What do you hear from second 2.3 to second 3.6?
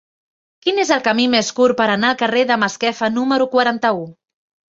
de Masquefa número